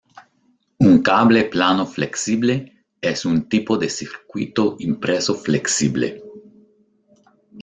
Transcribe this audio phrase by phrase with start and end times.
[0.91, 6.23] Un cable plano flexible es un tipo de circuito impreso flexible.